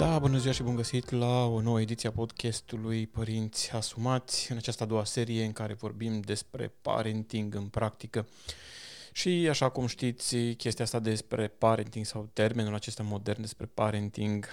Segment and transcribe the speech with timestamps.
[0.00, 4.56] Da, bună ziua și bun găsit la o nouă ediție a podcastului Părinți Asumați, în
[4.56, 8.26] această a doua serie în care vorbim despre parenting în practică.
[9.12, 14.48] Și așa cum știți, chestia asta despre parenting sau termenul acesta modern despre parenting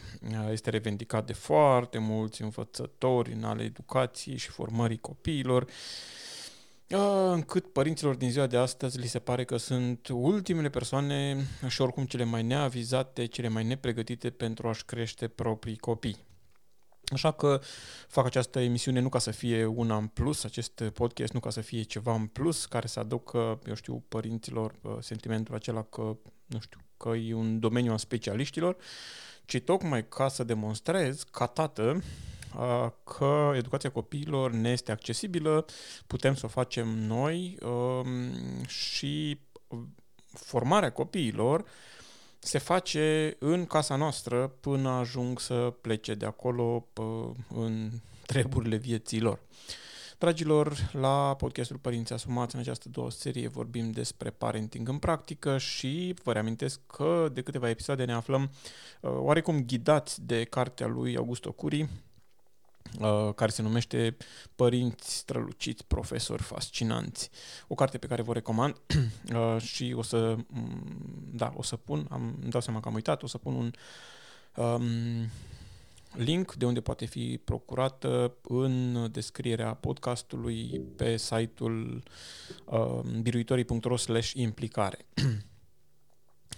[0.51, 5.67] este revendicat de foarte mulți învățători în ale educației și formării copiilor,
[7.31, 12.05] încât părinților din ziua de astăzi li se pare că sunt ultimele persoane și oricum
[12.05, 16.25] cele mai neavizate, cele mai nepregătite pentru a-și crește proprii copii.
[17.13, 17.61] Așa că
[18.07, 21.61] fac această emisiune nu ca să fie una în plus, acest podcast nu ca să
[21.61, 26.79] fie ceva în plus care să aducă, eu știu, părinților sentimentul acela că, nu știu,
[26.97, 28.77] că e un domeniu al specialiștilor,
[29.45, 32.01] ci tocmai ca să demonstrez ca tată
[33.03, 35.65] că educația copiilor ne este accesibilă,
[36.07, 37.57] putem să o facem noi
[38.67, 39.39] și
[40.31, 41.65] formarea copiilor
[42.39, 46.87] se face în casa noastră până ajung să plece de acolo
[47.49, 47.89] în
[48.25, 49.39] treburile vieții lor.
[50.17, 56.13] Dragilor, la podcastul Părinți Asumați, în această două serie vorbim despre parenting în practică și
[56.23, 58.51] vă reamintesc că de câteva episoade ne aflăm
[59.01, 62.06] oarecum ghidați de cartea lui Augusto Curi, Uh,
[63.35, 64.17] care se numește
[64.55, 67.29] Părinți străluciți, profesori fascinanți.
[67.67, 68.75] O carte pe care vă recomand
[69.35, 72.93] uh, și o să, mm, da, o să pun, am, îmi dau seama că am
[72.93, 73.71] uitat, o să pun un
[74.63, 75.29] um,
[76.13, 82.03] link de unde poate fi procurată în descrierea podcastului pe site-ul
[82.65, 85.05] uh, biruitorii.ro slash implicare.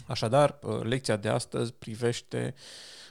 [0.10, 2.56] Așadar, uh, lecția de astăzi privește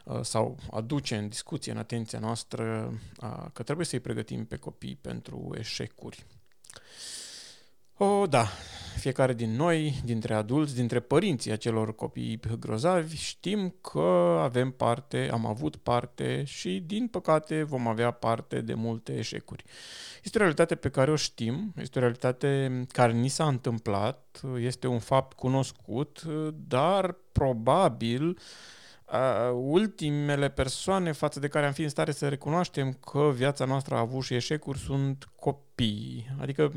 [0.05, 4.99] uh, sau aduce în discuție, în atenția noastră, uh, că trebuie să-i pregătim pe copii
[5.01, 6.27] pentru eșecuri.
[8.01, 8.47] O, da,
[8.97, 15.47] fiecare din noi, dintre adulți, dintre părinții acelor copii grozavi, știm că avem parte, am
[15.47, 19.65] avut parte și, din păcate, vom avea parte de multe eșecuri.
[20.23, 24.87] Este o realitate pe care o știm, este o realitate care ni s-a întâmplat, este
[24.87, 26.23] un fapt cunoscut,
[26.69, 33.31] dar probabil uh, ultimele persoane față de care am fi în stare să recunoaștem că
[33.35, 35.67] viața noastră a avut și eșecuri sunt copii.
[36.41, 36.73] Adică,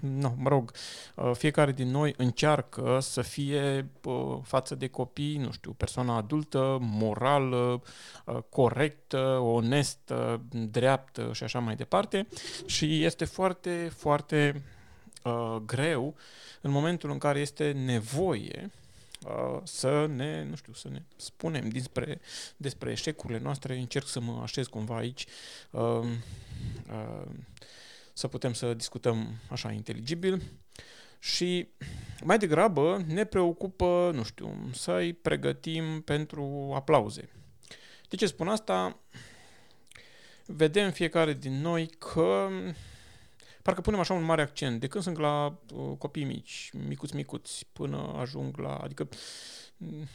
[0.00, 0.72] nu, mă rog,
[1.14, 6.78] uh, fiecare din noi încearcă să fie uh, față de copii, nu știu, persoana adultă,
[6.80, 7.82] morală,
[8.24, 12.26] uh, corectă, onestă, dreaptă și așa mai departe.
[12.66, 14.62] Și este foarte, foarte
[15.24, 16.14] uh, greu
[16.60, 18.70] în momentul în care este nevoie
[19.26, 22.20] Uh, să ne, nu știu, să ne spunem despre,
[22.56, 23.78] despre eșecurile noastre.
[23.78, 25.26] Încerc să mă așez cumva aici,
[25.70, 25.80] uh,
[26.90, 27.26] uh,
[28.18, 30.42] să putem să discutăm așa inteligibil
[31.18, 31.68] și
[32.24, 37.28] mai degrabă ne preocupă, nu știu, să-i pregătim pentru aplauze.
[38.08, 38.98] De ce spun asta?
[40.46, 42.48] Vedem fiecare din noi că
[43.62, 47.66] parcă punem așa un mare accent, de când sunt la uh, copii mici, micuți, micuți,
[47.72, 49.08] până ajung la, adică
[49.76, 50.08] mm,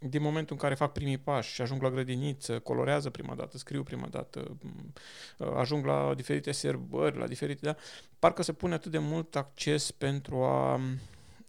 [0.00, 3.82] din momentul în care fac primii pași și ajung la grădiniță, colorează prima dată, scriu
[3.82, 4.92] prima dată, mm,
[5.38, 7.76] uh, ajung la diferite serbări, la diferite, da,
[8.18, 10.98] parcă se pune atât de mult acces pentru a mm,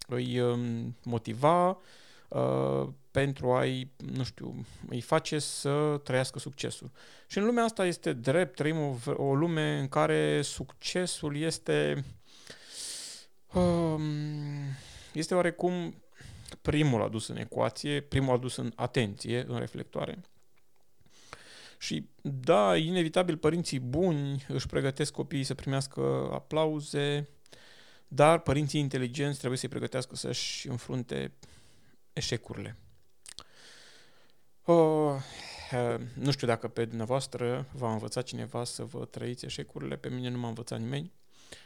[0.08, 1.78] îi um, motiva,
[2.28, 6.90] uh, pentru a-i, nu știu, îi face să trăiască succesul.
[7.26, 12.04] Și în lumea asta este drept, trăim o, o lume în care succesul este
[13.52, 14.00] um,
[15.12, 15.94] este oarecum
[16.54, 20.20] primul adus în ecuație, primul adus în atenție, în reflectoare.
[21.78, 27.28] Și da, inevitabil părinții buni își pregătesc copiii să primească aplauze,
[28.08, 31.32] dar părinții inteligenți trebuie să-i pregătească să-și înfrunte
[32.12, 32.76] eșecurile.
[34.64, 35.14] Oh,
[36.14, 40.38] nu știu dacă pe dumneavoastră v-a învățat cineva să vă trăiți eșecurile, pe mine nu
[40.38, 41.12] m-a învățat nimeni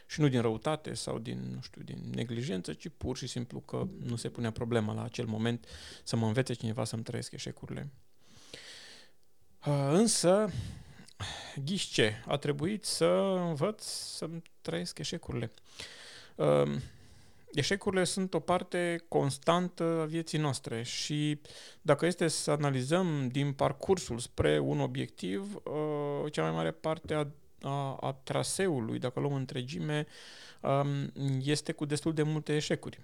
[0.07, 3.87] și nu din răutate sau din, nu știu, din neglijență, ci pur și simplu că
[4.03, 5.65] nu se punea problema la acel moment
[6.03, 7.91] să mă învețe cineva să-mi trăiesc eșecurile.
[9.89, 10.49] Însă,
[11.63, 12.13] ghiși ce?
[12.25, 13.05] A trebuit să
[13.47, 15.51] învăț să-mi trăiesc eșecurile.
[17.55, 21.39] Eșecurile sunt o parte constantă a vieții noastre și
[21.81, 27.27] dacă este să analizăm din parcursul spre un obiectiv, uh, cea mai mare parte a,
[27.65, 30.05] a, a traseului, dacă luăm întregime,
[30.61, 32.99] um, este cu destul de multe eșecuri.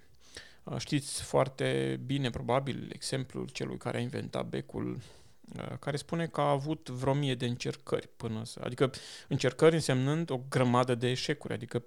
[0.64, 4.98] Uh, știți foarte bine, probabil, exemplul celui care a inventat becul
[5.58, 8.60] uh, care spune că a avut vreo mie de încercări până să...
[8.64, 8.90] Adică
[9.28, 11.84] încercări însemnând o grămadă de eșecuri, adică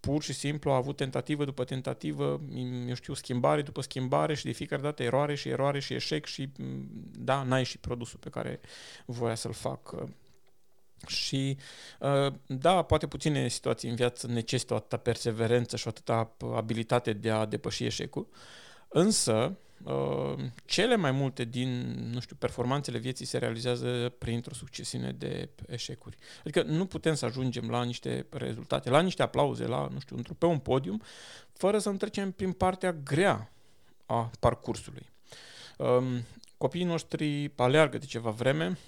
[0.00, 2.40] pur și simplu a avut tentativă după tentativă,
[2.86, 6.48] eu știu, schimbare după schimbare și de fiecare dată eroare și eroare și eșec și
[7.12, 8.60] da, n-ai și produsul pe care
[9.04, 9.94] voia să-l fac.
[11.06, 11.56] Și
[12.46, 17.30] da, poate puține situații în viață necesită o atâta perseverență și o atâta abilitate de
[17.30, 18.28] a depăși eșecul,
[18.88, 20.34] însă Uh,
[20.64, 26.16] cele mai multe din, nu știu, performanțele vieții se realizează printr-o succesiune de eșecuri.
[26.40, 30.46] Adică nu putem să ajungem la niște rezultate, la niște aplauze, la, nu știu, pe
[30.46, 31.02] un podium,
[31.52, 33.52] fără să trecem prin partea grea
[34.06, 35.06] a parcursului.
[35.76, 36.24] Um,
[36.56, 38.78] copiii noștri aleargă de ceva vreme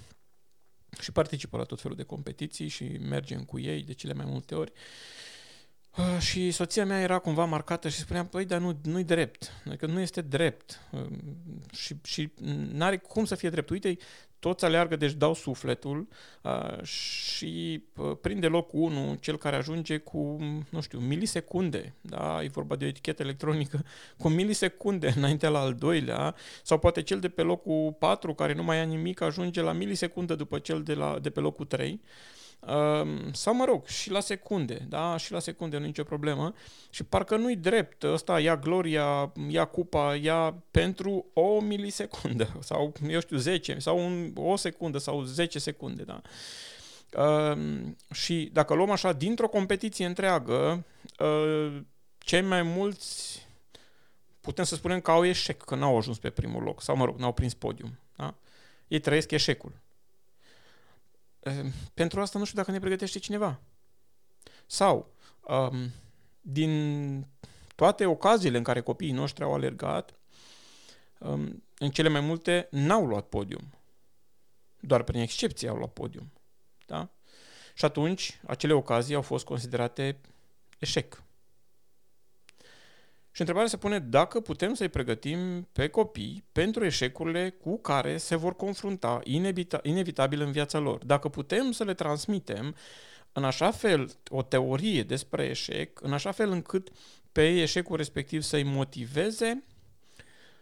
[0.99, 4.55] și participă la tot felul de competiții și mergem cu ei de cele mai multe
[4.55, 4.71] ori.
[4.71, 5.30] Uh,
[6.19, 9.99] și soția mea era cumva marcată și spunea, păi, dar nu, nu-i drept, adică nu
[9.99, 11.05] este drept uh,
[11.71, 12.31] și, și
[12.71, 13.69] n-are cum să fie drept.
[13.69, 13.97] Uite,
[14.41, 16.07] toți aleargă, deci dau sufletul
[16.41, 20.37] uh, și uh, prinde locul 1 cel care ajunge cu,
[20.69, 23.83] nu știu, milisecunde, da, e vorba de o etichetă electronică,
[24.21, 28.63] cu milisecunde înainte la al doilea, sau poate cel de pe locul 4 care nu
[28.63, 32.01] mai ia nimic ajunge la milisecundă după cel de, la, de pe locul 3.
[32.67, 36.53] Ehm, sau mă rog, și la secunde, da, și la secunde nu nicio problemă
[36.89, 43.19] și parcă nu-i drept, ăsta ia gloria, ia cupa, ia pentru o milisecundă sau, eu
[43.19, 46.21] știu, 10 sau un, o secundă sau 10 secunde, da.
[47.17, 47.57] Uh,
[48.13, 50.85] și dacă luăm așa, dintr-o competiție întreagă,
[51.19, 51.81] uh,
[52.17, 53.45] cei mai mulți
[54.41, 57.17] putem să spunem că au eșec, că n-au ajuns pe primul loc, sau mă rog,
[57.19, 57.99] n-au prins podium.
[58.15, 58.35] Da?
[58.87, 59.71] Ei trăiesc eșecul.
[61.41, 63.59] Ehm, pentru asta nu știu dacă ne pregătește cineva.
[64.65, 65.13] Sau,
[65.47, 65.91] um,
[66.41, 67.25] din
[67.75, 70.13] toate ocaziile în care copiii noștri au alergat,
[71.19, 73.73] um, în cele mai multe n-au luat podium.
[74.79, 76.31] Doar prin excepție au luat podium.
[76.85, 77.09] Da?
[77.73, 80.19] Și atunci, acele ocazii au fost considerate
[80.79, 81.23] eșec.
[83.31, 88.35] Și întrebarea se pune dacă putem să-i pregătim pe copii pentru eșecurile cu care se
[88.35, 91.05] vor confrunta inevita- inevitabil în viața lor.
[91.05, 92.75] Dacă putem să le transmitem
[93.33, 96.89] în așa fel o teorie despre eșec, în așa fel încât
[97.31, 99.63] pe eșecul respectiv să-i motiveze,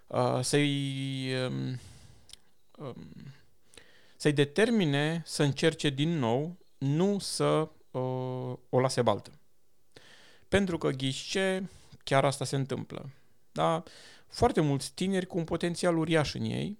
[0.07, 1.79] uh, să-i, um,
[2.77, 2.95] um,
[4.15, 9.31] să-i determine să încerce din nou, nu să uh, o lase baltă.
[10.47, 11.69] Pentru că ghișce,
[12.09, 13.09] chiar asta se întâmplă.
[13.51, 13.83] Da?
[14.27, 16.77] Foarte mulți tineri cu un potențial uriaș în ei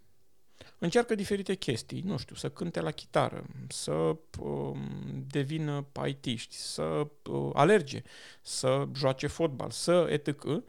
[0.78, 3.92] încearcă diferite chestii, nu știu, să cânte la chitară, să
[4.40, 4.78] uh,
[5.28, 8.02] devină paitiști, să uh, alerge,
[8.42, 10.44] să joace fotbal, să etc.
[10.44, 10.62] Uh,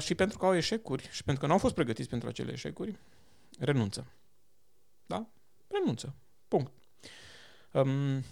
[0.00, 2.98] și pentru că au eșecuri și pentru că nu au fost pregătiți pentru acele eșecuri,
[3.58, 4.06] renunță.
[5.06, 5.26] Da?
[5.68, 6.14] Renunță.
[6.48, 6.72] Punct.
[7.70, 8.24] Um,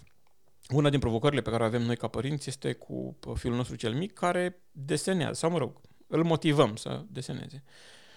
[0.69, 3.93] una din provocările pe care o avem noi ca părinți este cu fiul nostru cel
[3.93, 7.63] mic care desenează, sau mă rog, îl motivăm să deseneze.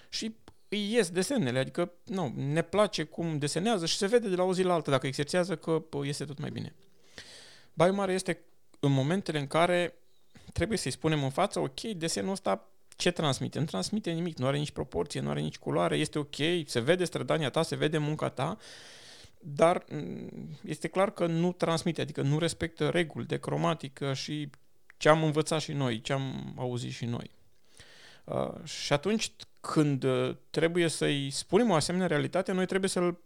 [0.09, 0.35] Și
[0.69, 4.53] îi ies desenele, adică nu, ne place cum desenează și se vede de la o
[4.53, 6.75] zi la alta dacă exersează că este tot mai bine.
[7.73, 8.39] Bai mare este
[8.79, 9.93] în momentele în care
[10.53, 13.59] trebuie să-i spunem în față, ok, desenul ăsta ce transmite?
[13.59, 16.35] Nu transmite nimic, nu are nici proporție, nu are nici culoare, este ok,
[16.65, 18.57] se vede strădania ta, se vede munca ta,
[19.39, 24.49] dar mm, este clar că nu transmite, adică nu respectă reguli de cromatică și
[24.97, 27.31] ce am învățat și noi, ce am auzit și noi.
[28.23, 33.19] Uh, și atunci când uh, trebuie să-i spunem o asemenea realitate, noi trebuie să-l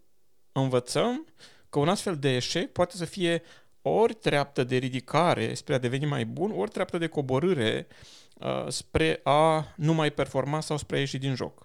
[0.51, 1.25] învățăm
[1.69, 3.41] că un astfel de eșec poate să fie
[3.81, 7.87] ori treaptă de ridicare spre a deveni mai bun, ori treaptă de coborâre
[8.33, 11.61] uh, spre a nu mai performa sau spre a ieși din joc.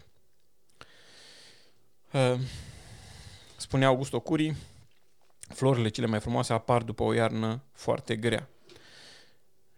[2.13, 2.35] Uh,
[3.61, 4.55] Spunea Augusto Curi,
[5.49, 8.49] florile cele mai frumoase apar după o iarnă foarte grea.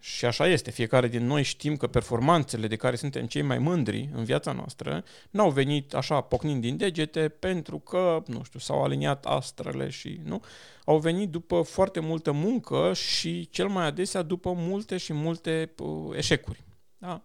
[0.01, 4.09] Și așa este, fiecare din noi știm că performanțele de care suntem cei mai mândri
[4.15, 9.27] în viața noastră n-au venit așa pocnind din degete pentru că, nu știu, s-au aliniat
[9.27, 10.43] astrele și, nu?
[10.85, 16.17] Au venit după foarte multă muncă și cel mai adesea după multe și multe uh,
[16.17, 16.63] eșecuri.
[16.99, 17.23] Da?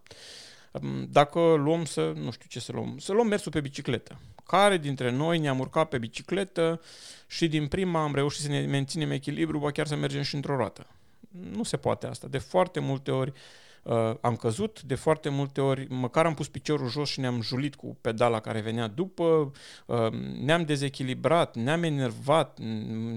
[1.08, 5.10] Dacă luăm să, nu știu ce să luăm, să luăm mersul pe bicicletă care dintre
[5.10, 6.80] noi ne-am urcat pe bicicletă
[7.26, 10.56] și din prima am reușit să ne menținem echilibru, ba chiar să mergem și într-o
[10.56, 10.86] roată.
[11.50, 12.26] Nu se poate asta.
[12.26, 13.32] De foarte multe ori
[13.82, 17.74] uh, am căzut, de foarte multe ori măcar am pus piciorul jos și ne-am julit
[17.74, 19.52] cu pedala care venea după,
[19.86, 22.58] uh, ne-am dezechilibrat, ne-am enervat,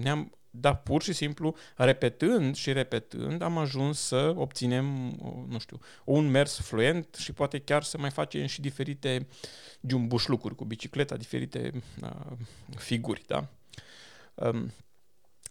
[0.01, 4.85] ne-am dar pur și simplu, repetând și repetând, am ajuns să obținem,
[5.49, 9.27] nu știu, un mers fluent și poate chiar să mai facem și diferite
[10.25, 12.37] lucruri cu bicicleta, diferite uh,
[12.77, 13.47] figuri, da?
[14.33, 14.73] Um,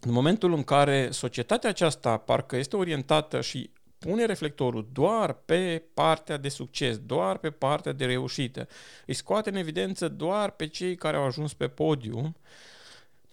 [0.01, 6.37] în momentul în care societatea aceasta parcă este orientată și pune reflectorul doar pe partea
[6.37, 8.69] de succes, doar pe partea de reușită,
[9.07, 12.37] îi scoate în evidență doar pe cei care au ajuns pe podium,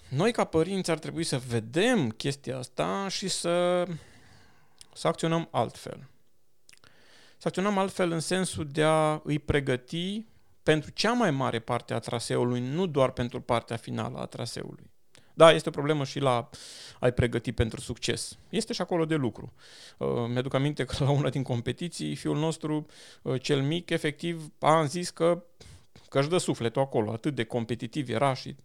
[0.09, 3.85] noi ca părinți ar trebui să vedem chestia asta și să,
[4.93, 6.09] să acționăm altfel.
[7.38, 10.25] Să acționăm altfel în sensul de a îi pregăti
[10.63, 14.93] pentru cea mai mare parte a traseului, nu doar pentru partea finală a traseului.
[15.33, 16.50] Da, este o problemă și la
[17.00, 18.38] ai pregăti pentru succes.
[18.50, 19.53] Este și acolo de lucru.
[19.97, 22.85] Uh, mi-aduc aminte că la una din competiții, fiul nostru,
[23.21, 25.43] uh, cel mic, efectiv, a zis că
[26.15, 28.55] că își dă sufletul acolo, atât de competitiv era și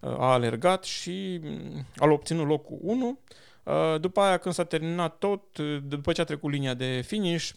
[0.00, 3.18] uh, a alergat și mm, a obținut locul 1.
[3.62, 7.50] Uh, după aia, când s-a terminat tot, uh, după ce a trecut linia de finish,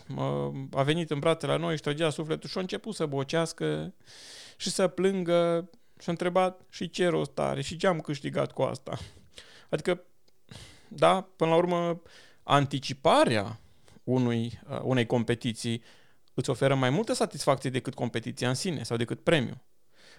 [0.72, 3.94] a venit în brațe la noi, și trăgea sufletul și a început să bocească
[4.58, 8.62] și să plângă și a întrebat și ce rost are și ce am câștigat cu
[8.62, 8.98] asta.
[9.70, 10.04] Adică,
[10.88, 12.02] da, până la urmă,
[12.44, 13.60] anticiparea
[14.04, 15.84] unui, unei competiții
[16.36, 19.62] îți oferă mai multă satisfacție decât competiția în sine sau decât premiu.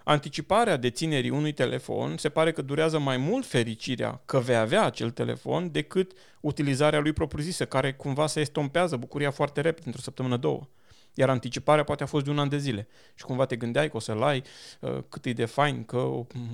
[0.04, 5.10] Anticiparea deținerii unui telefon se pare că durează mai mult fericirea că vei avea acel
[5.10, 10.68] telefon decât utilizarea lui propriu-zisă, care cumva se estompează bucuria foarte repede într-o săptămână, două.
[11.14, 12.88] Iar anticiparea poate a fost de un an de zile.
[13.14, 14.42] Și cumva te gândeai că o să-l ai,
[14.80, 15.96] uh, cât e de fain, că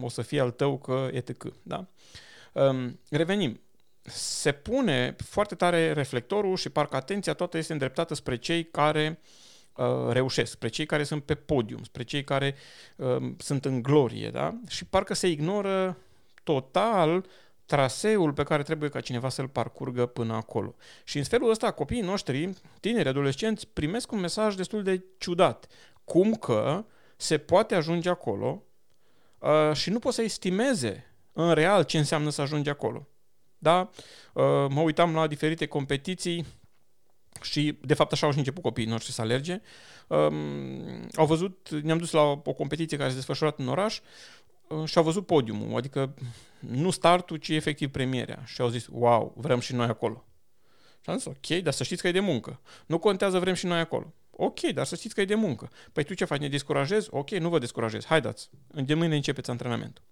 [0.01, 1.45] o să fie al tău, că etc.
[1.63, 1.87] Da?
[2.53, 3.61] Um, revenim
[4.05, 9.21] se pune foarte tare reflectorul și parcă atenția toată este îndreptată spre cei care
[9.77, 12.55] Uh, reușesc, spre cei care sunt pe podium, spre cei care
[12.97, 14.55] uh, sunt în glorie, da?
[14.69, 15.99] Și parcă se ignoră
[16.43, 17.27] total
[17.67, 20.75] traseul pe care trebuie ca cineva să-l parcurgă până acolo.
[21.05, 25.67] Și în felul ăsta copiii noștri, tineri, adolescenți, primesc un mesaj destul de ciudat.
[26.05, 26.85] Cum că
[27.17, 28.63] se poate ajunge acolo
[29.39, 33.09] uh, și nu pot să estimeze în real ce înseamnă să ajungi acolo.
[33.59, 33.91] Da?
[34.33, 36.47] Uh, mă uitam la diferite competiții,
[37.41, 39.61] și, de fapt, așa au și început copiii noștri să alerge.
[40.07, 44.01] Um, au văzut, ne-am dus la o competiție care se desfășurat în oraș
[44.69, 46.15] uh, și au văzut podiumul, adică
[46.59, 48.43] nu startul, ci efectiv premierea.
[48.47, 50.25] Și au zis, wow, vrem și noi acolo.
[51.01, 52.61] Și am zis, ok, dar să știți că e de muncă.
[52.87, 54.15] Nu contează, vrem și noi acolo.
[54.31, 55.71] Ok, dar să știți că e de muncă.
[55.93, 57.09] Păi tu ce faci, ne descurajezi?
[57.11, 60.05] Ok, nu vă descurajez, haideți, de mâine începeți antrenamentul.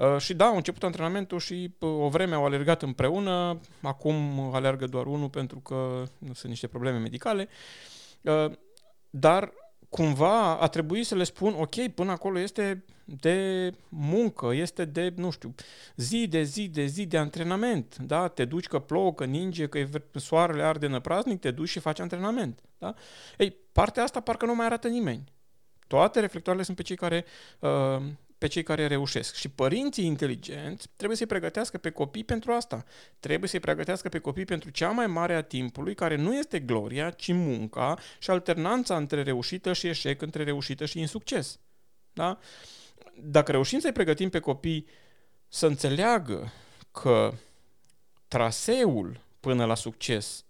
[0.00, 4.86] Uh, și da, au început antrenamentul și uh, o vreme au alergat împreună, acum alergă
[4.86, 7.48] doar unul pentru că sunt niște probleme medicale,
[8.20, 8.52] uh,
[9.10, 9.52] dar
[9.88, 15.30] cumva a trebuit să le spun, ok, până acolo este de muncă, este de, nu
[15.30, 15.54] știu,
[15.96, 18.28] zi de zi de zi de antrenament, da?
[18.28, 22.60] Te duci că plouă, că ninge, că soarele arde năpraznic, te duci și faci antrenament,
[22.78, 22.94] da?
[23.38, 25.24] Ei, partea asta parcă nu mai arată nimeni.
[25.86, 27.24] Toate reflectoarele sunt pe cei care
[27.58, 28.02] uh,
[28.40, 29.34] pe cei care reușesc.
[29.34, 32.84] Și părinții inteligenți trebuie să-i pregătească pe copii pentru asta.
[33.18, 37.10] Trebuie să-i pregătească pe copii pentru cea mai mare a timpului, care nu este gloria,
[37.10, 41.58] ci munca și alternanța între reușită și eșec, între reușită și insucces.
[42.12, 42.38] Da?
[43.14, 44.86] Dacă reușim să-i pregătim pe copii
[45.48, 46.52] să înțeleagă
[46.92, 47.32] că
[48.28, 50.44] traseul până la succes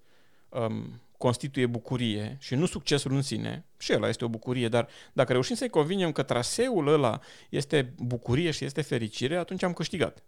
[0.48, 5.32] um, constituie bucurie și nu succesul în sine, și ăla este o bucurie, dar dacă
[5.32, 10.24] reușim să-i convingem că traseul ăla este bucurie și este fericire, atunci am câștigat.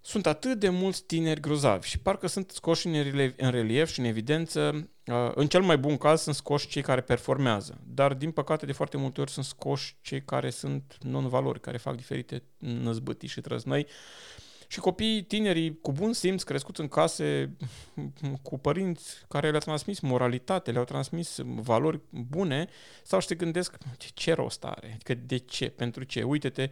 [0.00, 4.90] Sunt atât de mulți tineri grozavi și parcă sunt scoși în relief și în evidență.
[5.06, 8.72] Uh, în cel mai bun caz sunt scoși cei care performează, dar din păcate de
[8.72, 13.86] foarte multe ori sunt scoși cei care sunt non-valori, care fac diferite năzbâtii și trăznăi
[14.70, 17.56] și copiii tinerii cu bun simț, crescuți în case
[18.42, 22.68] cu părinți care le-au transmis moralitate, le-au transmis valori bune,
[23.02, 23.76] sau se gândesc
[24.14, 26.70] ce rost are, adică de ce, pentru ce, uite-te,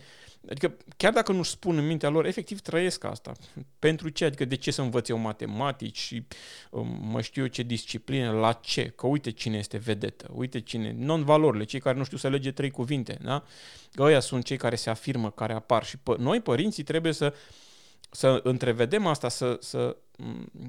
[0.49, 3.33] adică chiar dacă nu-și spun în mintea lor, efectiv trăiesc asta,
[3.79, 6.27] pentru ce, adică de ce să învăț eu matematici și
[6.71, 10.95] um, mă știu eu ce discipline, la ce, că uite cine este vedetă, uite cine,
[10.99, 13.45] non-valorile, cei care nu știu să lege trei cuvinte, da?
[13.99, 15.85] Ăia sunt cei care se afirmă, care apar.
[15.85, 17.35] Și pă- noi, părinții, trebuie să
[18.11, 19.97] să întrevedem asta, să, să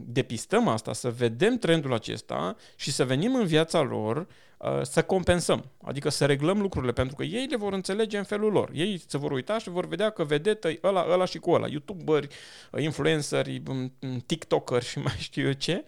[0.05, 4.27] depistăm asta, să vedem trendul acesta și să venim în viața lor
[4.57, 8.51] uh, să compensăm, adică să reglăm lucrurile, pentru că ei le vor înțelege în felul
[8.51, 8.69] lor.
[8.73, 12.27] Ei se vor uita și vor vedea că vedetă ăla, ăla și cu ăla, youtuberi,
[12.71, 13.93] uh, influenceri, um,
[14.25, 15.83] tiktokeri și mai știu eu ce.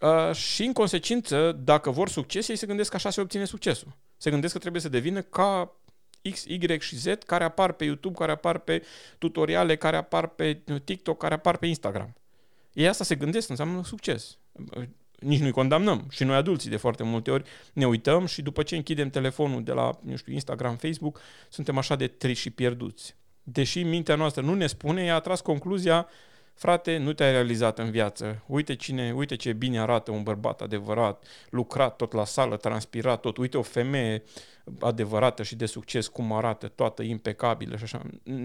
[0.00, 3.96] Uh, și în consecință, dacă vor succes, ei se gândesc că așa se obține succesul.
[4.16, 5.76] Se gândesc că trebuie să devină ca
[6.30, 8.82] X, Y și Z care apar pe YouTube, care apar pe
[9.18, 12.14] tutoriale, care apar pe TikTok, care apar pe Instagram.
[12.72, 14.38] Ei asta se gândesc, înseamnă succes.
[15.18, 16.06] Nici nu-i condamnăm.
[16.10, 19.72] Și noi adulții de foarte multe ori ne uităm și după ce închidem telefonul de
[19.72, 23.16] la, nu știu, Instagram, Facebook, suntem așa de triși și pierduți.
[23.42, 26.08] Deși mintea noastră nu ne spune, ea a tras concluzia
[26.54, 28.42] Frate, nu te-ai realizat în viață.
[28.46, 33.36] Uite cine, uite ce bine arată un bărbat adevărat, lucrat tot la sală, transpirat tot.
[33.36, 34.22] Uite o femeie
[34.80, 38.02] adevărată și de succes, cum arată, toată impecabilă și așa.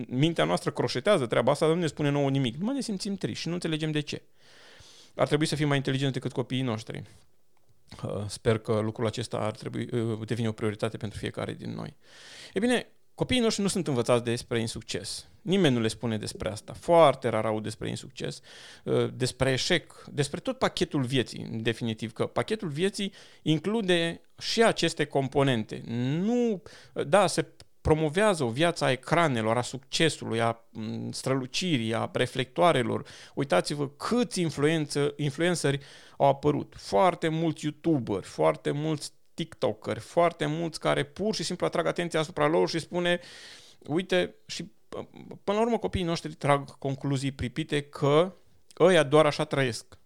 [0.08, 2.56] Mintea noastră croșetează treaba asta, dar nu ne spune nouă nimic.
[2.56, 4.22] Nu ne simțim triști și nu înțelegem de ce.
[5.16, 7.04] Ar trebui să fim mai inteligenți decât copiii noștri.
[8.04, 11.96] Uh, sper că lucrul acesta ar trebui uh, devine o prioritate pentru fiecare din noi.
[12.54, 15.28] E bine, copiii noștri nu sunt învățați despre insucces.
[15.42, 16.74] Nimeni nu le spune despre asta.
[16.74, 18.42] Foarte rar au despre insucces,
[18.84, 25.06] uh, despre eșec, despre tot pachetul vieții, în definitiv, că pachetul vieții include și aceste
[25.06, 25.82] componente.
[26.22, 26.62] Nu,
[27.08, 27.46] da, se
[27.82, 33.06] promovează o viață a ecranelor, a succesului, a mm, strălucirii, a reflectoarelor.
[33.34, 35.80] Uitați-vă câți influență, influenceri
[36.18, 36.74] au apărut.
[36.78, 42.48] Foarte mulți youtuberi, foarte mulți tiktokeri, foarte mulți care pur și simplu atrag atenția asupra
[42.48, 43.20] lor și spune
[43.88, 44.72] uite și
[45.44, 48.36] până la urmă copiii noștri trag concluzii pripite că
[48.80, 49.98] ăia doar așa trăiesc.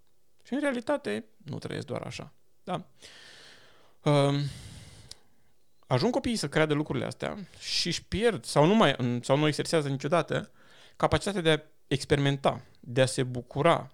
[0.43, 2.33] Și în realitate nu trăiesc doar așa.
[2.63, 2.85] Da?
[4.03, 4.41] Um,
[5.87, 9.89] ajung copiii să creadă lucrurile astea și își pierd sau nu, mai, sau nu exersează
[9.89, 10.51] niciodată
[10.95, 13.91] capacitatea de a experimenta, de a se bucura.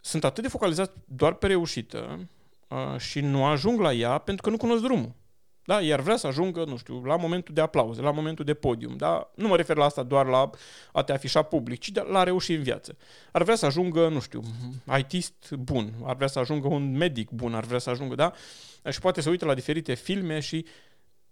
[0.00, 2.26] Sunt atât de focalizați doar pe reușită uh,
[2.98, 5.12] și nu ajung la ea pentru că nu cunosc drumul.
[5.64, 5.80] Da?
[5.80, 8.96] Iar vrea să ajungă, nu știu, la momentul de aplauze, la momentul de podium.
[8.96, 9.30] Da?
[9.34, 10.50] Nu mă refer la asta doar la
[10.92, 12.96] a te afișa public, ci la a reuși în viață.
[13.32, 14.42] Ar vrea să ajungă, nu știu,
[14.98, 18.32] ITist bun, ar vrea să ajungă un medic bun, ar vrea să ajungă, da?
[18.90, 20.66] Și poate să uită la diferite filme și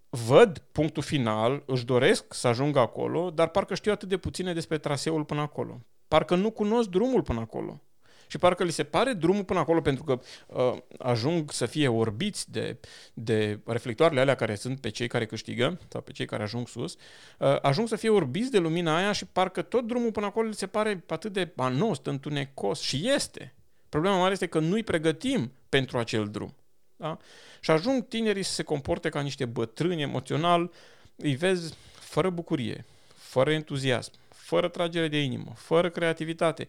[0.08, 4.78] văd punctul final, își doresc să ajungă acolo, dar parcă știu atât de puține despre
[4.78, 5.80] traseul până acolo.
[6.08, 7.82] Parcă nu cunosc drumul până acolo
[8.28, 12.50] și parcă li se pare drumul până acolo pentru că uh, ajung să fie orbiți
[12.50, 12.76] de,
[13.14, 16.96] de reflectoarele alea care sunt pe cei care câștigă sau pe cei care ajung sus,
[17.38, 20.54] uh, ajung să fie orbiți de lumina aia și parcă tot drumul până acolo li
[20.54, 23.54] se pare atât de anost, întunecos și este.
[23.88, 26.54] Problema mare este că nu-i pregătim pentru acel drum.
[26.96, 27.16] Da?
[27.60, 30.70] Și ajung tinerii să se comporte ca niște bătrâni emoțional,
[31.16, 36.66] îi vezi fără bucurie, fără entuziasm, fără tragere de inimă, fără creativitate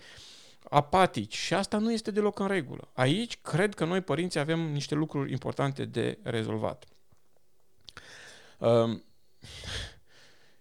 [0.70, 2.90] apatici și asta nu este deloc în regulă.
[2.94, 6.86] Aici cred că noi părinții avem niște lucruri importante de rezolvat.
[8.58, 9.04] Um,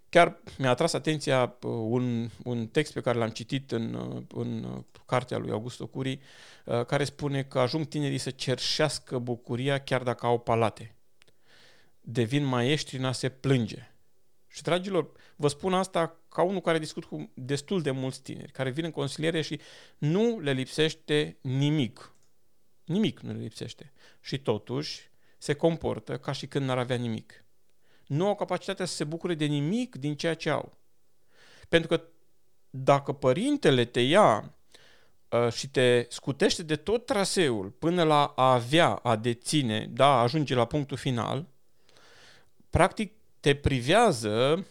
[0.09, 4.85] chiar mi-a atras atenția uh, un, un text pe care l-am citit în, uh, în
[5.07, 6.21] cartea lui Augusto Curi,
[6.65, 10.95] uh, care spune că ajung tinerii să cerșească bucuria chiar dacă au palate.
[12.01, 13.93] Devin maestri în a se plânge.
[14.49, 18.71] Și, dragilor, vă spun asta ca unul care discut cu destul de mulți tineri, care
[18.71, 19.61] vin în consiliere și
[19.99, 22.13] nu le lipsește nimic.
[22.85, 23.93] Nimic nu le lipsește.
[24.21, 27.45] Și totuși se comportă ca și când n-ar avea nimic.
[28.07, 30.77] Nu au capacitatea să se bucure de nimic din ceea ce au.
[31.69, 32.03] Pentru că
[32.71, 34.55] dacă părintele te ia
[35.29, 40.55] uh, și te scutește de tot traseul până la a avea, a deține, da, ajunge
[40.55, 41.47] la punctul final,
[42.71, 44.67] practic te privează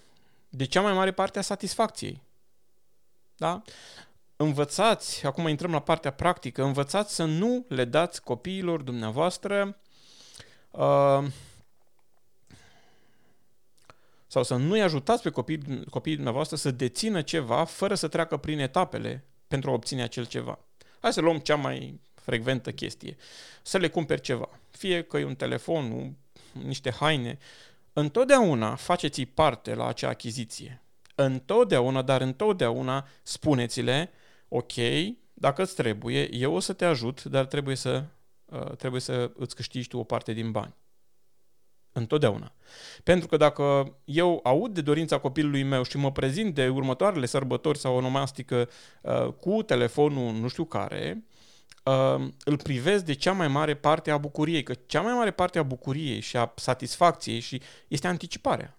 [0.49, 2.21] de cea mai mare parte a satisfacției.
[3.36, 3.62] Da?
[4.36, 9.77] Învățați, acum intrăm la partea practică, învățați să nu le dați copiilor dumneavoastră
[10.71, 11.23] uh,
[14.27, 18.60] sau să nu-i ajutați pe copiii, copiii dumneavoastră să dețină ceva fără să treacă prin
[18.60, 20.60] etapele pentru a obține acel ceva.
[20.99, 23.17] Hai să luăm cea mai frecventă chestie.
[23.62, 24.49] Să le cumperi ceva.
[24.69, 26.13] Fie că e un telefon, un,
[26.63, 27.38] niște haine,
[28.00, 30.82] Întotdeauna faceți parte la acea achiziție.
[31.16, 34.12] Întotdeauna, dar întotdeauna spuneți-le,
[34.48, 34.74] ok,
[35.34, 38.04] dacă îți trebuie, eu o să te ajut, dar trebuie să,
[38.46, 40.76] uh, trebuie să îți câștigi tu o parte din bani.
[41.92, 42.54] Întotdeauna.
[43.04, 47.78] Pentru că dacă eu aud de dorința copilului meu și mă prezint de următoarele sărbători
[47.78, 48.70] sau onomastică
[49.02, 51.24] uh, cu telefonul nu știu care,
[51.88, 55.60] uh, îl privesc de cea mai mare parte a bucuriei, că cea mai mare parte
[55.60, 58.78] a bucuriei și a satisfacției și este anticiparea.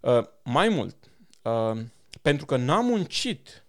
[0.00, 0.96] Uh, mai mult,
[1.42, 1.80] uh,
[2.22, 3.64] pentru că n-am muncit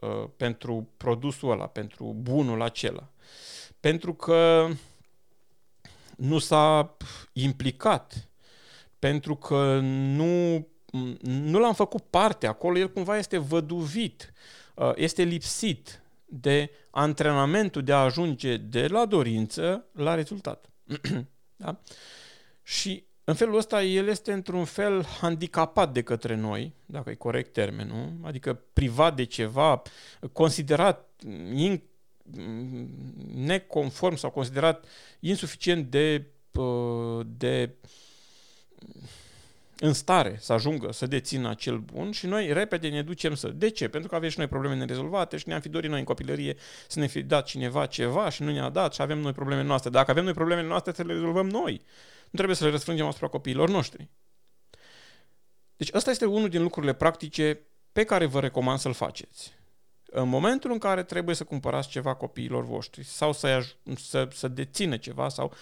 [0.00, 3.08] uh, pentru produsul ăla, pentru bunul acela,
[3.80, 4.68] pentru că
[6.16, 6.96] nu s-a
[7.32, 8.28] implicat,
[8.98, 10.66] pentru că nu,
[11.20, 14.32] nu l-am făcut parte acolo, el cumva este văduvit,
[14.74, 20.70] uh, este lipsit de antrenamentul de a ajunge de la dorință la rezultat.
[21.56, 21.80] da?
[22.62, 27.52] Și în felul ăsta el este într-un fel handicapat de către noi, dacă e corect
[27.52, 29.82] termenul, adică privat de ceva,
[30.32, 31.10] considerat
[31.54, 31.82] in,
[33.34, 34.84] neconform sau considerat
[35.20, 36.26] insuficient de,
[37.26, 37.74] de
[39.80, 43.48] în stare să ajungă să dețină acel bun și noi repede ne ducem să...
[43.48, 43.88] De ce?
[43.88, 46.56] Pentru că avem și noi probleme nerezolvate și ne-am fi dorit noi în copilărie
[46.88, 49.90] să ne fi dat cineva ceva și nu ne-a dat și avem noi probleme noastre.
[49.90, 51.72] Dacă avem noi probleme noastre, să le rezolvăm noi.
[52.22, 54.08] Nu trebuie să le răsfrângem asupra copiilor noștri.
[55.76, 57.60] Deci ăsta este unul din lucrurile practice
[57.92, 59.52] pe care vă recomand să-l faceți.
[60.04, 63.64] În momentul în care trebuie să cumpărați ceva copiilor voștri sau să,
[63.96, 65.52] să, să dețină ceva sau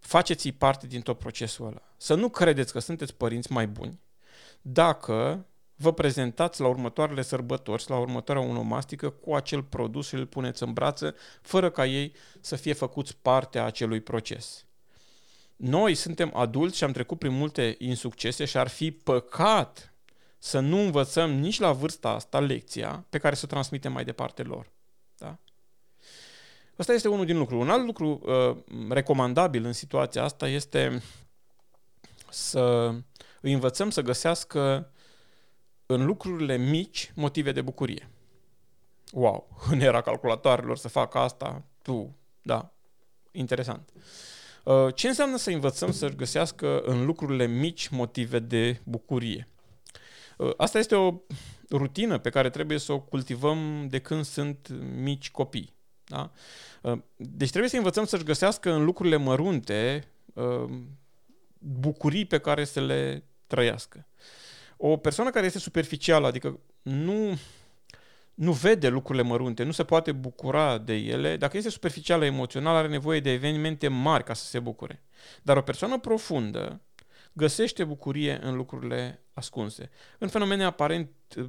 [0.00, 1.82] faceți-i parte din tot procesul ăla.
[1.96, 4.00] Să nu credeți că sunteți părinți mai buni
[4.62, 10.62] dacă vă prezentați la următoarele sărbători, la următoarea onomastică cu acel produs și îl puneți
[10.62, 14.64] în brață, fără ca ei să fie făcuți parte a acelui proces.
[15.56, 19.94] Noi suntem adulți și am trecut prin multe insuccese și ar fi păcat
[20.38, 24.42] să nu învățăm nici la vârsta asta lecția pe care să o transmitem mai departe
[24.42, 24.70] lor.
[26.80, 26.86] Da?
[26.86, 27.60] Asta este unul din lucruri.
[27.60, 28.56] Un alt lucru uh,
[28.88, 31.02] recomandabil în situația asta este
[32.30, 32.94] să
[33.40, 34.92] îi învățăm să găsească
[35.86, 38.10] în lucrurile mici motive de bucurie.
[39.12, 42.72] Wow, în era calculatoarelor să facă asta, tu, da,
[43.30, 43.88] interesant.
[44.64, 49.48] Uh, ce înseamnă să învățăm să găsească în lucrurile mici motive de bucurie?
[50.36, 51.14] Uh, asta este o
[51.70, 55.78] rutină pe care trebuie să o cultivăm de când sunt mici copii.
[56.10, 56.30] Da?
[56.82, 60.70] Uh, deci trebuie să învățăm să-și găsească în lucrurile mărunte uh,
[61.58, 64.06] bucurii pe care să le trăiască.
[64.76, 67.38] O persoană care este superficială, adică nu,
[68.34, 72.88] nu vede lucrurile mărunte, nu se poate bucura de ele, dacă este superficială emoțional, are
[72.88, 75.02] nevoie de evenimente mari ca să se bucure.
[75.42, 76.80] Dar o persoană profundă
[77.32, 81.44] găsește bucurie în lucrurile ascunse, în fenomene aparent uh,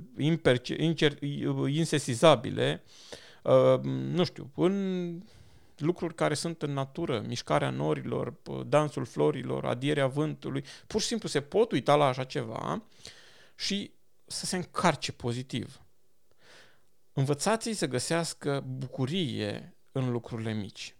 [1.68, 3.20] insesizabile, Uh,
[3.84, 5.22] nu știu, în
[5.78, 8.34] lucruri care sunt în natură, mișcarea norilor,
[8.66, 12.84] dansul florilor, adierea vântului, pur și simplu se pot uita la așa ceva
[13.56, 13.92] și
[14.26, 15.82] să se încarce pozitiv.
[17.14, 20.96] Învățați-i să găsească bucurie în lucrurile mici.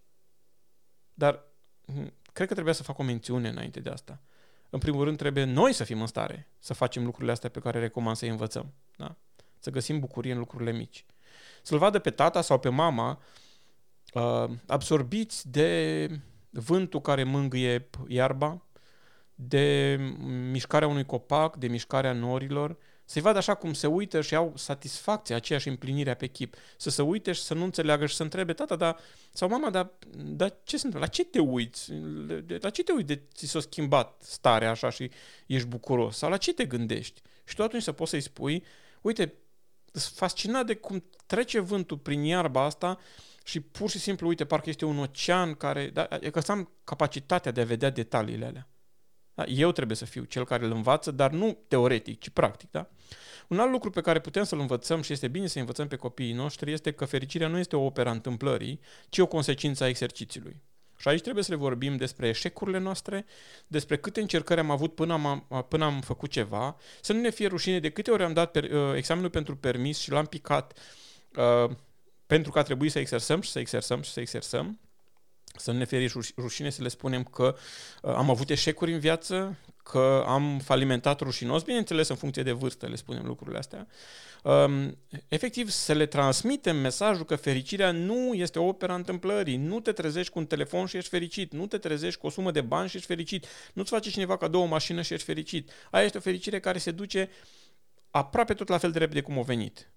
[1.14, 1.44] Dar
[1.86, 4.22] hm, cred că trebuia să fac o mențiune înainte de asta.
[4.70, 7.80] În primul rând, trebuie noi să fim în stare să facem lucrurile astea pe care
[7.80, 8.74] recomand să-i învățăm.
[8.96, 9.16] Da?
[9.60, 11.06] Să găsim bucurie în lucrurile mici
[11.62, 13.20] să-l vadă pe tata sau pe mama
[14.14, 16.08] uh, absorbiți de
[16.50, 18.62] vântul care mângâie iarba,
[19.36, 19.98] de
[20.52, 25.36] mișcarea unui copac, de mișcarea norilor, să-i vadă așa cum se uită și au satisfacția,
[25.36, 26.56] aceeași împlinire pe chip.
[26.78, 28.98] Să se uite și să nu înțeleagă și să întrebe, tata, dar,
[29.34, 31.00] sau mama, dar, dar ce se întâmplă?
[31.00, 31.92] La ce te uiți?
[32.60, 35.12] La ce te uiți de ți s-a schimbat starea așa și
[35.46, 36.18] ești bucuros?
[36.18, 37.22] Sau la ce te gândești?
[37.44, 38.64] Și tu atunci să poți să-i spui,
[39.02, 39.34] uite,
[39.92, 43.00] sunt fascinat de cum trece vântul prin iarba asta
[43.44, 45.90] și pur și simplu, uite, parcă este un ocean care...
[45.90, 48.68] Da, e că să am capacitatea de a vedea detaliile alea.
[49.34, 49.44] Da?
[49.44, 52.72] Eu trebuie să fiu cel care îl învață, dar nu teoretic, ci practic.
[52.72, 52.90] Da?
[53.48, 56.34] Un alt lucru pe care putem să-l învățăm și este bine să învățăm pe copiii
[56.34, 60.62] noștri este că fericirea nu este o opera întâmplării, ci o consecință a exercițiului.
[61.02, 63.26] Și aici trebuie să le vorbim despre eșecurile noastre,
[63.68, 67.48] despre câte încercări am avut până am, până am făcut ceva, să nu ne fie
[67.48, 70.78] rușine de câte ori am dat per, uh, examenul pentru permis și l-am picat
[71.36, 71.70] uh,
[72.26, 74.80] pentru că a trebuit să exersăm și să exersăm și să exersăm,
[75.56, 77.56] să nu ne fie rușine să le spunem că
[78.02, 82.88] uh, am avut eșecuri în viață, că am falimentat rușinos, bineînțeles în funcție de vârstă
[82.88, 83.88] le spunem lucrurile astea,
[84.44, 89.92] um, efectiv să le transmitem mesajul că fericirea nu este o opera întâmplării, nu te
[89.92, 92.90] trezești cu un telefon și ești fericit, nu te trezești cu o sumă de bani
[92.90, 95.72] și ești fericit, nu-ți face cineva cadou o mașină și ești fericit.
[95.92, 97.30] Aia este o fericire care se duce
[98.12, 99.92] aproape tot la fel de repede cum a venit.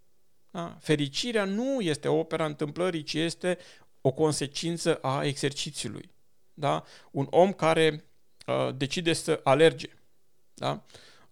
[0.51, 0.77] Da?
[0.81, 3.59] Fericirea nu este o opera întâmplării, ci este
[4.01, 6.15] o consecință a exercițiului.
[6.53, 6.85] Da?
[7.11, 8.05] Un om care
[8.47, 9.89] uh, decide să alerge,
[10.55, 10.83] da?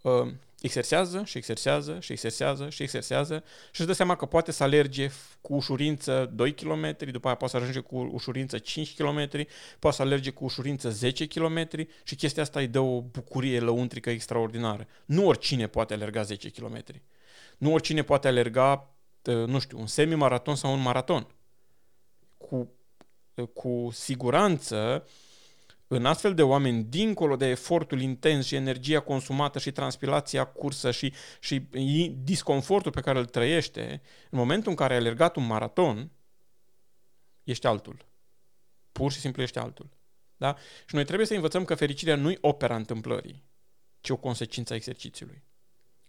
[0.02, 4.62] uh, exersează și exersează și exersează și exersează și își dă seama că poate să
[4.62, 9.28] alerge cu ușurință 2 km, după aia poate să ajunge cu ușurință 5 km,
[9.78, 11.68] poate să alerge cu ușurință 10 km
[12.02, 14.86] și chestia asta îi dă o bucurie lăuntrică extraordinară.
[15.04, 16.84] Nu oricine poate alerga 10 km.
[17.58, 18.94] Nu oricine poate alerga,
[19.24, 21.26] uh, nu știu, un semi-maraton sau un maraton.
[22.36, 22.72] Cu,
[23.34, 25.06] uh, cu siguranță
[25.94, 31.12] în astfel de oameni, dincolo de efortul intens și energia consumată și transpirația cursă și,
[31.40, 31.66] și
[32.22, 36.10] disconfortul pe care îl trăiește, în momentul în care ai alergat un maraton,
[37.44, 38.06] ești altul.
[38.92, 39.90] Pur și simplu ești altul.
[40.36, 40.56] Da?
[40.86, 43.44] Și noi trebuie să învățăm că fericirea nu-i opera întâmplării,
[44.00, 45.42] ci o consecință a exercițiului.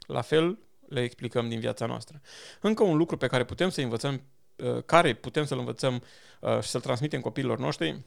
[0.08, 2.22] La fel le explicăm din viața noastră.
[2.62, 4.24] Încă un lucru pe care putem să învățăm,
[4.56, 6.04] uh, care putem să-l învățăm
[6.40, 8.04] uh, și să-l transmitem copiilor noștri,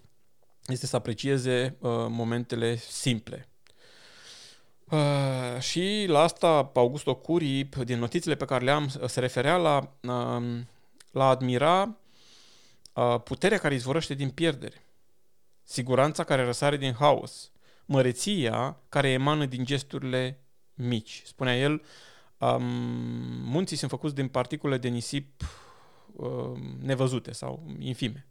[0.66, 3.48] este să aprecieze uh, momentele simple.
[4.90, 10.60] Uh, și la asta Augusto Curi, din notițele pe care le-am, se referea la, uh,
[11.10, 11.96] la admira
[12.92, 14.86] uh, puterea care izvorăște din pierdere,
[15.62, 17.50] siguranța care răsare din haos,
[17.84, 20.40] măreția care emană din gesturile
[20.74, 21.22] mici.
[21.24, 21.82] Spunea el,
[22.38, 22.62] um,
[23.44, 25.42] munții sunt făcuți din particule de nisip
[26.12, 28.26] uh, nevăzute sau infime.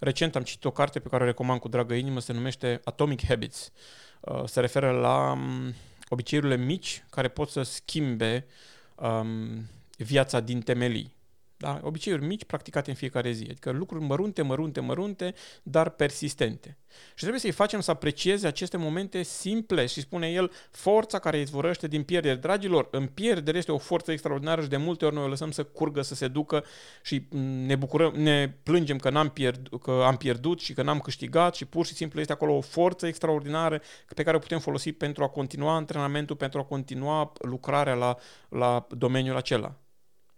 [0.00, 3.24] Recent am citit o carte pe care o recomand cu dragă inimă, se numește Atomic
[3.24, 3.72] Habits.
[4.20, 5.74] Uh, se referă la um,
[6.08, 8.46] obiceiurile mici care pot să schimbe
[8.94, 11.16] um, viața din temelii.
[11.60, 11.80] Da?
[11.82, 16.78] Obiceiuri mici practicate în fiecare zi, adică lucruri mărunte, mărunte, mărunte, dar persistente.
[17.08, 21.88] Și trebuie să-i facem să aprecieze aceste momente simple și spune el forța care izvorăște
[21.88, 22.34] din pierdere.
[22.34, 25.64] Dragilor, în pierdere este o forță extraordinară și de multe ori noi o lăsăm să
[25.64, 26.64] curgă, să se ducă
[27.02, 27.26] și
[27.66, 31.64] ne bucurăm, ne plângem că, n-am pierdut, că am pierdut și că n-am câștigat și
[31.64, 33.80] pur și simplu este acolo o forță extraordinară
[34.14, 38.16] pe care o putem folosi pentru a continua antrenamentul, pentru a continua lucrarea la,
[38.48, 39.74] la domeniul acela.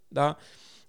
[0.08, 0.36] Da?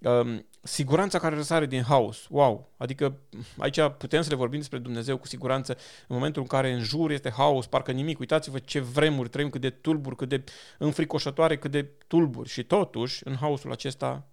[0.04, 2.28] Um, siguranța care răsare din haos.
[2.30, 2.74] Wow!
[2.78, 3.20] Adică
[3.58, 7.12] aici putem să le vorbim despre Dumnezeu cu siguranță în momentul în care în jur
[7.12, 8.20] este haos, parcă nimic.
[8.20, 10.44] Uitați-vă ce vremuri trăim, cât de tulburi, cât de
[10.78, 12.50] înfricoșătoare, cât de tulburi.
[12.50, 14.28] Și totuși, în haosul acesta,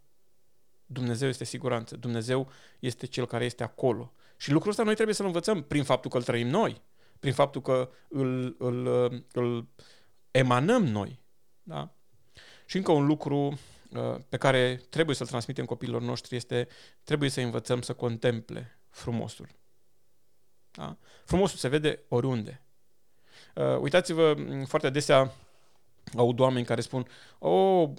[0.87, 1.97] Dumnezeu este siguranță.
[1.97, 4.13] Dumnezeu este Cel care este acolo.
[4.37, 6.83] Și lucrul ăsta noi trebuie să-l învățăm prin faptul că îl trăim noi,
[7.19, 8.87] prin faptul că îl, îl,
[9.33, 9.69] îl
[10.31, 11.21] emanăm noi.
[11.63, 11.95] Da?
[12.67, 13.59] Și încă un lucru Uh,
[14.29, 16.69] pe care trebuie să-l transmitem copiilor noștri este
[17.05, 19.49] trebuie să învățăm să contemple frumosul.
[20.71, 20.97] Da?
[21.25, 22.63] Frumosul se vede oriunde.
[23.55, 25.33] Uh, uitați-vă, foarte adesea
[26.17, 27.07] aud oameni care spun
[27.39, 27.91] oh,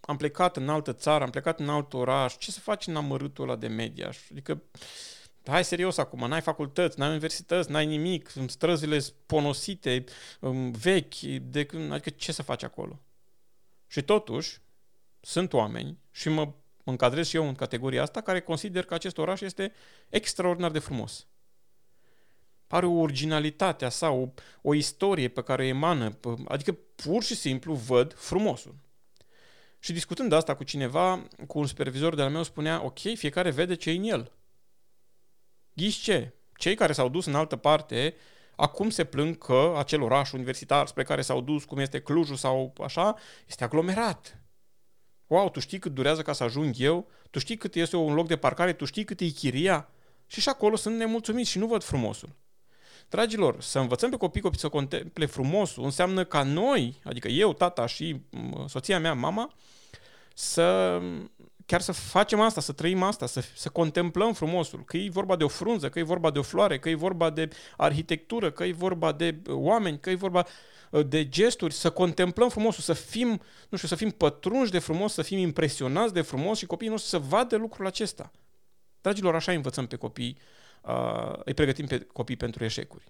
[0.00, 3.44] am plecat în altă țară, am plecat în alt oraș, ce să faci în amărâtul
[3.44, 4.12] ăla de media?
[4.30, 4.62] Adică,
[5.44, 10.04] hai serios acum, n-ai facultăți, n-ai universități, n-ai nimic, străzile ponosite,
[10.40, 13.00] um, vechi, de, adică ce să faci acolo?
[13.86, 14.60] Și totuși,
[15.24, 16.52] sunt oameni și mă
[16.84, 19.72] încadrez și eu în categoria asta care consider că acest oraș este
[20.08, 21.26] extraordinar de frumos.
[22.66, 24.28] Are o originalitate a sa, o,
[24.62, 28.74] o istorie pe care o emană, adică pur și simplu văd frumosul.
[29.78, 33.90] Și discutând asta cu cineva, cu un supervizor de-al meu spunea, ok, fiecare vede ce
[33.90, 34.32] e în el.
[35.72, 36.34] Ghiși ce?
[36.56, 38.14] Cei care s-au dus în altă parte,
[38.56, 42.72] acum se plâng că acel oraș universitar spre care s-au dus, cum este Clujul sau
[42.78, 44.43] așa, este aglomerat
[45.34, 48.26] wow, tu știi cât durează ca să ajung eu, tu știi cât este un loc
[48.26, 49.88] de parcare, tu știi cât e chiria
[50.26, 52.28] și și acolo sunt nemulțumiți și nu văd frumosul.
[53.08, 57.86] Dragilor, să învățăm pe copii copii să contemple frumosul înseamnă ca noi, adică eu, tata
[57.86, 58.20] și
[58.66, 59.54] soția mea, mama,
[60.34, 61.00] să
[61.66, 64.84] chiar să facem asta, să trăim asta, să, să contemplăm frumosul.
[64.84, 67.30] Că e vorba de o frunză, că e vorba de o floare, că e vorba
[67.30, 72.48] de arhitectură, că e vorba de oameni, că e vorba Uh, de gesturi, să contemplăm
[72.48, 73.28] frumosul, să fim,
[73.68, 77.10] nu știu, să fim pătrunși de frumos, să fim impresionați de frumos și copiii noștri
[77.10, 78.30] să vadă lucrul acesta.
[79.00, 80.38] Dragilor, așa învățăm pe copii,
[80.82, 83.04] uh, îi pregătim pe copii pentru eșecuri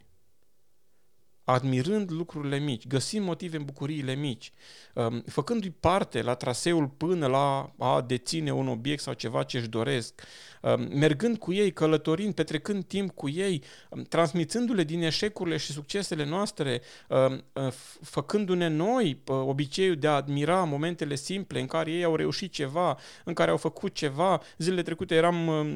[1.45, 4.53] admirând lucrurile mici, găsind motive în bucuriile mici,
[4.95, 9.69] um, făcându-i parte la traseul până la a deține un obiect sau ceva ce își
[9.69, 10.23] doresc,
[10.63, 16.25] um, mergând cu ei, călătorind, petrecând timp cu ei, um, transmițându-le din eșecurile și succesele
[16.25, 22.17] noastre, uh, făcându-ne noi uh, obiceiul de a admira momentele simple în care ei au
[22.17, 24.41] reușit ceva, în care au făcut ceva.
[24.59, 25.67] Zilele trecute eram uh,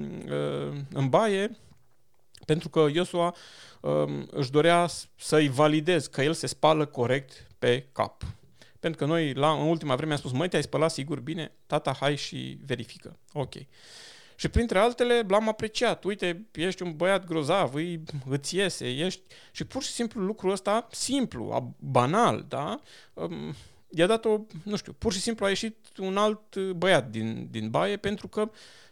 [0.92, 1.56] în baie,
[2.48, 3.34] pentru că Iosua
[3.80, 8.22] um, își dorea să-i validez că el se spală corect pe cap.
[8.80, 11.52] Pentru că noi, la, în ultima vreme, am spus, măi, te-ai spălat sigur bine?
[11.66, 13.18] Tata, hai și verifică.
[13.32, 13.54] Ok.
[14.34, 16.04] Și printre altele l-am apreciat.
[16.04, 19.20] Uite, ești un băiat grozav, îi, îți iese, ești...
[19.52, 22.80] Și pur și simplu lucrul ăsta, simplu, banal, da?
[23.14, 23.54] Um,
[23.90, 27.70] i-a dat o, nu știu, pur și simplu a ieșit un alt băiat din, din
[27.70, 28.50] baie pentru că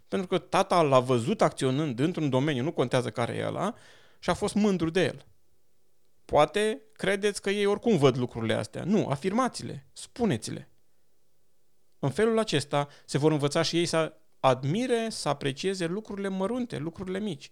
[0.08, 3.74] pentru că tata l-a văzut acționând într-un domeniu, nu contează care e ăla,
[4.18, 5.26] și a fost mândru de el.
[6.24, 8.84] Poate credeți că ei oricum văd lucrurile astea.
[8.84, 10.70] Nu, afirmați-le, spuneți-le.
[11.98, 17.18] În felul acesta se vor învăța și ei să admire, să aprecieze lucrurile mărunte, lucrurile
[17.18, 17.50] mici.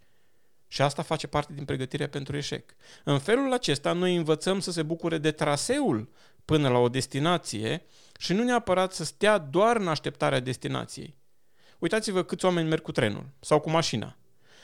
[0.68, 2.74] Și asta face parte din pregătirea pentru eșec.
[3.04, 6.12] În felul acesta noi învățăm să se bucure de traseul
[6.44, 7.84] până la o destinație
[8.18, 11.16] și nu neapărat să stea doar în așteptarea destinației.
[11.78, 14.16] Uitați-vă câți oameni merg cu trenul sau cu mașina.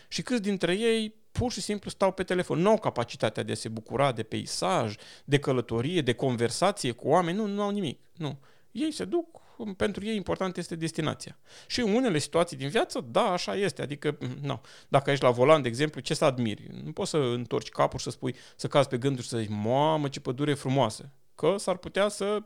[0.09, 2.59] Și câți dintre ei pur și simplu stau pe telefon.
[2.59, 4.95] Nu au capacitatea de a se bucura de peisaj,
[5.25, 7.37] de călătorie, de conversație cu oameni.
[7.37, 8.01] Nu, nu au nimic.
[8.17, 8.39] Nu.
[8.71, 9.41] Ei se duc,
[9.77, 11.39] pentru ei important este destinația.
[11.67, 13.83] Și în unele situații din viață, da, așa este.
[13.83, 14.61] Adică, nu.
[14.89, 16.69] Dacă ești la volan, de exemplu, ce să admiri?
[16.85, 19.49] Nu poți să întorci capul și să spui, să cazi pe gânduri și să zici,
[19.51, 21.13] mamă, ce pădure frumoasă.
[21.35, 22.43] că s-ar putea să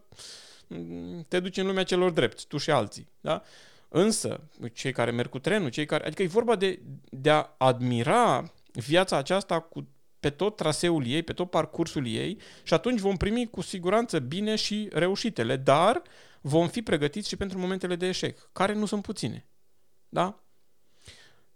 [1.29, 3.09] te duci în lumea celor drepți, tu și alții.
[3.21, 3.43] Da?
[3.97, 6.07] Însă, cei care merg cu trenul, cei care.
[6.07, 6.81] Adică e vorba de,
[7.11, 9.89] de a admira viața aceasta cu
[10.21, 14.57] pe tot traseul ei, pe tot parcursul ei și atunci vom primi cu siguranță bine
[14.57, 16.03] și reușitele, dar
[16.41, 19.49] vom fi pregătiți și pentru momentele de eșec, care nu sunt puține.
[20.09, 20.44] Da?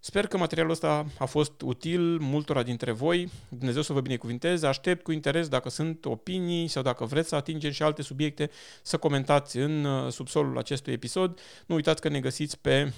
[0.09, 3.31] Sper că materialul ăsta a fost util multora dintre voi.
[3.49, 4.67] Dumnezeu să vă binecuvinteze.
[4.67, 8.51] Aștept cu interes dacă sunt opinii sau dacă vreți să atingem și alte subiecte
[8.83, 11.41] să comentați în uh, subsolul acestui episod.
[11.67, 12.93] Nu uitați că ne găsiți pe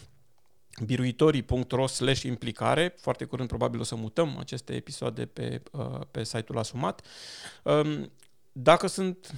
[0.84, 2.94] biruitorii.ro slash implicare.
[3.00, 7.06] Foarte curând probabil o să mutăm aceste episoade pe, uh, pe site-ul asumat.
[7.62, 8.10] Um,
[8.52, 9.34] dacă sunt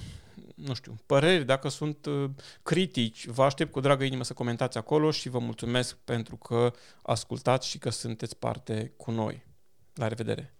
[0.53, 2.29] nu știu, păreri, dacă sunt uh,
[2.63, 7.67] critici, vă aștept cu dragă inimă să comentați acolo și vă mulțumesc pentru că ascultați
[7.67, 9.45] și că sunteți parte cu noi.
[9.93, 10.53] La revedere!